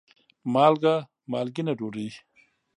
مالګه: 0.53 0.95
مالګېنه 1.31 1.73
ډوډۍ 1.79 2.09